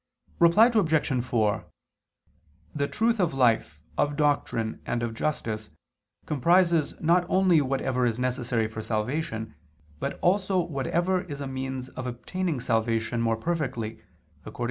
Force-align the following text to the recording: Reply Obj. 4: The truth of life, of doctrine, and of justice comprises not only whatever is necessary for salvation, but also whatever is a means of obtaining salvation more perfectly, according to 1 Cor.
Reply 0.39 0.65
Obj. 0.65 1.23
4: 1.23 1.63
The 2.73 2.87
truth 2.87 3.19
of 3.19 3.35
life, 3.35 3.79
of 3.99 4.15
doctrine, 4.15 4.81
and 4.83 5.03
of 5.03 5.13
justice 5.13 5.69
comprises 6.25 6.99
not 6.99 7.23
only 7.29 7.61
whatever 7.61 8.07
is 8.07 8.17
necessary 8.17 8.67
for 8.67 8.81
salvation, 8.81 9.53
but 9.99 10.17
also 10.23 10.57
whatever 10.59 11.21
is 11.25 11.39
a 11.39 11.45
means 11.45 11.89
of 11.89 12.07
obtaining 12.07 12.59
salvation 12.59 13.21
more 13.21 13.37
perfectly, 13.37 13.99
according 14.43 14.45
to 14.45 14.49
1 14.49 14.53
Cor. 14.53 14.59